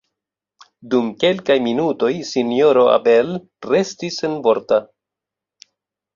Dum 0.93 1.11
kelkaj 1.23 1.57
minutoj 1.65 2.09
Sinjoro 2.31 2.87
Abel 2.95 3.31
restis 3.75 4.19
senvorta. 4.25 4.83